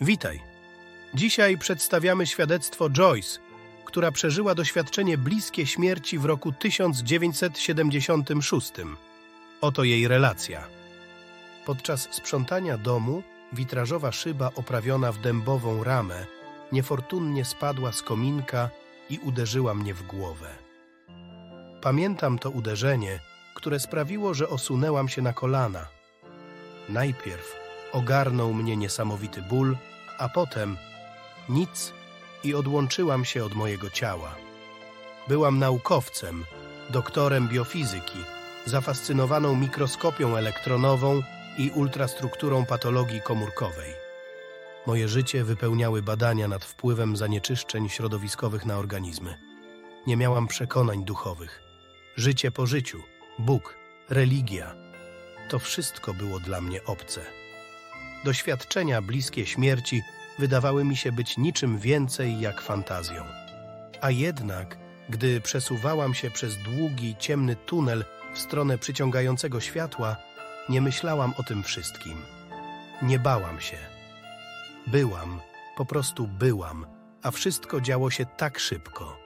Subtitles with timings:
[0.00, 0.40] Witaj.
[1.14, 3.38] Dzisiaj przedstawiamy świadectwo Joyce,
[3.84, 8.72] która przeżyła doświadczenie bliskie śmierci w roku 1976.
[9.60, 10.68] Oto jej relacja.
[11.66, 13.22] Podczas sprzątania domu
[13.52, 16.26] witrażowa szyba oprawiona w dębową ramę
[16.72, 18.70] niefortunnie spadła z kominka
[19.10, 20.50] i uderzyła mnie w głowę.
[21.82, 23.20] Pamiętam to uderzenie,
[23.54, 25.86] które sprawiło, że osunęłam się na kolana.
[26.88, 27.63] Najpierw
[27.94, 29.76] ogarnął mnie niesamowity ból,
[30.18, 30.76] a potem
[31.48, 31.92] nic
[32.44, 34.34] i odłączyłam się od mojego ciała.
[35.28, 36.44] Byłam naukowcem,
[36.90, 38.18] doktorem biofizyki,
[38.66, 41.22] zafascynowaną mikroskopią elektronową
[41.58, 43.92] i ultrastrukturą patologii komórkowej.
[44.86, 49.38] Moje życie wypełniały badania nad wpływem zanieczyszczeń środowiskowych na organizmy.
[50.06, 51.62] Nie miałam przekonań duchowych.
[52.16, 53.02] Życie po życiu,
[53.38, 53.74] Bóg,
[54.10, 54.74] religia
[55.48, 57.43] to wszystko było dla mnie obce.
[58.24, 60.02] Doświadczenia bliskie śmierci
[60.38, 63.24] wydawały mi się być niczym więcej jak fantazją.
[64.00, 70.16] A jednak, gdy przesuwałam się przez długi, ciemny tunel w stronę przyciągającego światła,
[70.68, 72.18] nie myślałam o tym wszystkim.
[73.02, 73.76] Nie bałam się.
[74.86, 75.40] Byłam,
[75.76, 76.86] po prostu byłam,
[77.22, 79.18] a wszystko działo się tak szybko.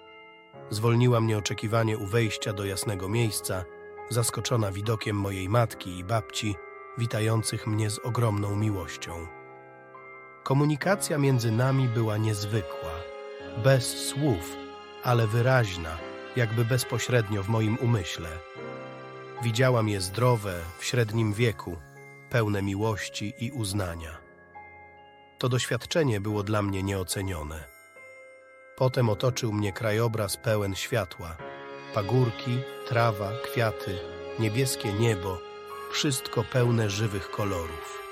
[0.70, 3.64] Zwolniła mnie oczekiwanie u wejścia do jasnego miejsca,
[4.10, 6.54] zaskoczona widokiem mojej matki i babci,
[6.98, 9.26] witających mnie z ogromną miłością.
[10.42, 12.92] Komunikacja między nami była niezwykła,
[13.64, 14.56] bez słów,
[15.04, 15.98] ale wyraźna,
[16.36, 18.28] jakby bezpośrednio w moim umyśle.
[19.42, 21.76] Widziałam je zdrowe, w średnim wieku,
[22.30, 24.18] pełne miłości i uznania.
[25.38, 27.64] To doświadczenie było dla mnie nieocenione.
[28.76, 31.36] Potem otoczył mnie krajobraz pełen światła,
[31.94, 33.98] pagórki, trawa, kwiaty,
[34.38, 35.47] niebieskie niebo,
[35.92, 38.02] wszystko pełne żywych kolorów.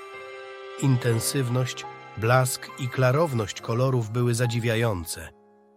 [0.81, 1.85] Intensywność,
[2.17, 5.29] blask i klarowność kolorów były zadziwiające,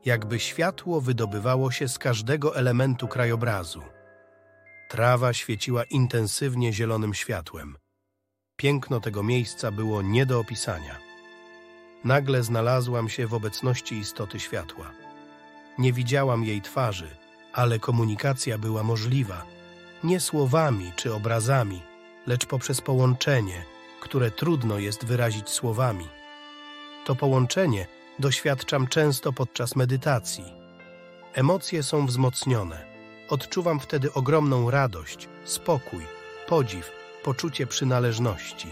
[0.05, 3.83] jakby światło wydobywało się z każdego elementu krajobrazu.
[4.89, 7.77] Trawa świeciła intensywnie zielonym światłem.
[8.57, 10.99] Piękno tego miejsca było nie do opisania.
[12.05, 14.91] Nagle znalazłam się w obecności istoty światła.
[15.79, 17.17] Nie widziałam jej twarzy,
[17.53, 19.45] ale komunikacja była możliwa,
[20.05, 21.83] nie słowami czy obrazami,
[22.27, 23.65] lecz poprzez połączenie,
[24.01, 26.09] które trudno jest wyrazić słowami.
[27.05, 27.87] To połączenie
[28.19, 30.45] doświadczam często podczas medytacji.
[31.33, 32.85] Emocje są wzmocnione.
[33.29, 36.05] Odczuwam wtedy ogromną radość, spokój,
[36.49, 36.91] podziw,
[37.23, 38.69] poczucie przynależności.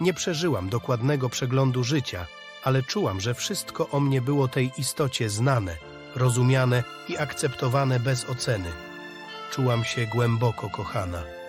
[0.00, 2.26] Nie przeżyłam dokładnego przeglądu życia,
[2.64, 5.76] ale czułam, że wszystko o mnie było tej istocie znane,
[6.14, 8.72] rozumiane i akceptowane bez oceny.
[9.50, 11.43] Czułam się głęboko kochana.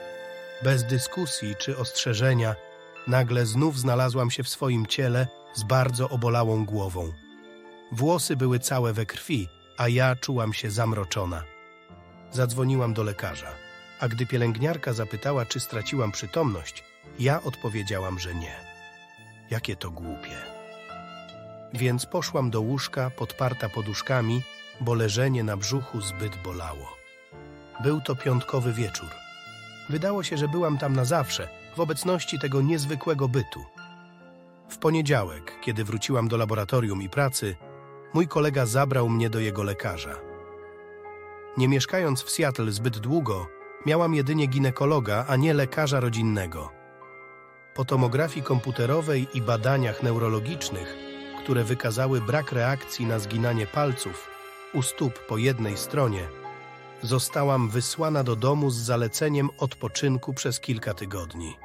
[0.63, 2.55] Bez dyskusji czy ostrzeżenia,
[3.07, 7.13] nagle znów znalazłam się w swoim ciele z bardzo obolałą głową.
[7.91, 11.43] Włosy były całe we krwi, a ja czułam się zamroczona.
[12.31, 13.51] Zadzwoniłam do lekarza,
[13.99, 16.83] a gdy pielęgniarka zapytała, czy straciłam przytomność,
[17.19, 18.55] ja odpowiedziałam, że nie.
[19.49, 20.37] Jakie to głupie.
[21.73, 24.43] Więc poszłam do łóżka, podparta poduszkami,
[24.81, 26.97] bo leżenie na brzuchu zbyt bolało.
[27.83, 29.24] Był to piątkowy wieczór.
[29.89, 33.65] Wydało się, że byłam tam na zawsze, w obecności tego niezwykłego bytu.
[34.69, 37.55] W poniedziałek, kiedy wróciłam do laboratorium i pracy,
[38.13, 40.15] mój kolega zabrał mnie do jego lekarza.
[41.57, 43.47] Nie mieszkając w Seattle zbyt długo,
[43.85, 46.71] miałam jedynie ginekologa, a nie lekarza rodzinnego.
[47.75, 50.95] Po tomografii komputerowej i badaniach neurologicznych,
[51.43, 54.29] które wykazały brak reakcji na zginanie palców
[54.73, 56.27] u stóp po jednej stronie,
[57.01, 61.57] zostałam wysłana do domu z zaleceniem odpoczynku przez kilka tygodni.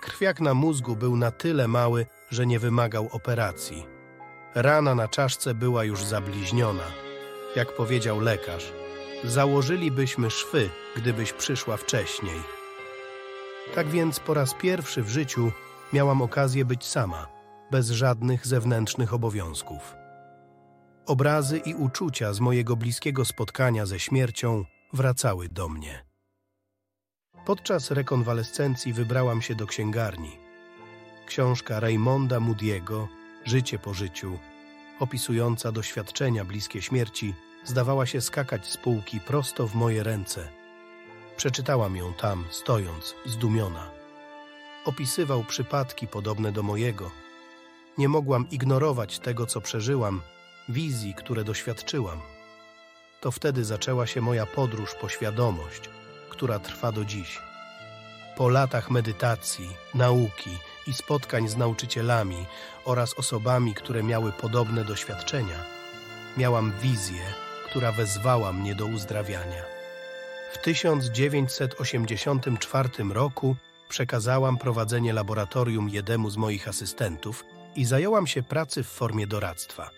[0.00, 3.86] Krwiak na mózgu był na tyle mały, że nie wymagał operacji.
[4.54, 6.84] Rana na czaszce była już zabliźniona.
[7.56, 8.72] Jak powiedział lekarz,
[9.24, 12.40] założylibyśmy szwy, gdybyś przyszła wcześniej.
[13.74, 15.52] Tak więc po raz pierwszy w życiu
[15.92, 17.26] miałam okazję być sama,
[17.70, 20.01] bez żadnych zewnętrznych obowiązków.
[21.06, 26.04] Obrazy i uczucia z mojego bliskiego spotkania ze śmiercią wracały do mnie.
[27.46, 30.38] Podczas rekonwalescencji wybrałam się do księgarni.
[31.26, 33.06] Książka Raymonda Moody'ego
[33.44, 34.38] Życie po życiu,
[35.00, 37.34] opisująca doświadczenia bliskie śmierci,
[37.64, 40.48] zdawała się skakać z półki prosto w moje ręce.
[41.36, 43.90] Przeczytałam ją tam, stojąc, zdumiona.
[44.84, 47.10] Opisywał przypadki podobne do mojego.
[47.98, 50.20] Nie mogłam ignorować tego, co przeżyłam,
[50.68, 52.20] wizji, które doświadczyłam.
[53.20, 55.90] To wtedy zaczęła się moja podróż po świadomość,
[56.30, 57.38] która trwa do dziś.
[58.36, 60.50] Po latach medytacji, nauki
[60.86, 62.46] i spotkań z nauczycielami
[62.84, 65.64] oraz osobami, które miały podobne doświadczenia,
[66.36, 67.22] miałam wizję,
[67.66, 69.62] która wezwała mnie do uzdrawiania.
[70.52, 73.56] W 1984 roku
[73.88, 77.44] przekazałam prowadzenie laboratorium jednemu z moich asystentów
[77.76, 79.90] i zająłam się pracy w formie doradztwa,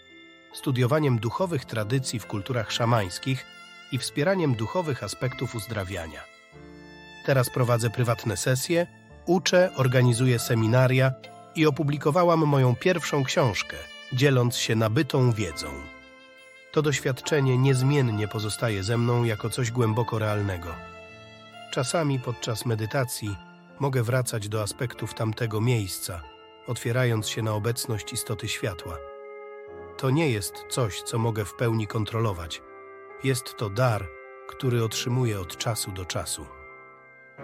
[0.54, 3.44] studiowaniem duchowych tradycji w kulturach szamańskich
[3.92, 6.20] i wspieraniem duchowych aspektów uzdrawiania.
[7.26, 8.86] Teraz prowadzę prywatne sesje,
[9.26, 11.12] uczę, organizuję seminaria
[11.54, 13.76] i opublikowałam moją pierwszą książkę,
[14.12, 15.68] dzieląc się nabytą wiedzą.
[16.72, 20.74] To doświadczenie niezmiennie pozostaje ze mną jako coś głęboko realnego.
[21.72, 23.36] Czasami podczas medytacji
[23.80, 26.20] mogę wracać do aspektów tamtego miejsca,
[26.66, 29.13] otwierając się na obecność istoty światła.
[30.04, 32.62] To nie jest coś, co mogę w pełni kontrolować.
[33.22, 34.08] Jest to dar,
[34.48, 36.46] który otrzymuję od czasu do czasu.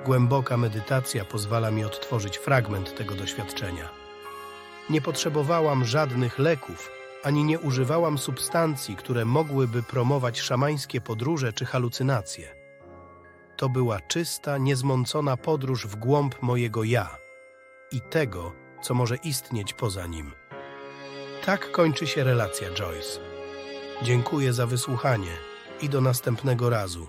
[0.05, 3.89] Głęboka medytacja pozwala mi odtworzyć fragment tego doświadczenia.
[4.91, 6.91] Nie potrzebowałam żadnych leków,
[7.23, 12.55] ani nie używałam substancji, które mogłyby promować szamańskie podróże czy halucynacje.
[13.57, 17.17] To była czysta, niezmącona podróż w głąb mojego ja
[17.93, 18.53] i tego,
[18.83, 20.33] co może istnieć poza nim.
[21.45, 23.21] Tak kończy się relacja Joyce.
[24.03, 25.33] Dziękuję za wysłuchanie
[25.83, 27.07] i do następnego razu.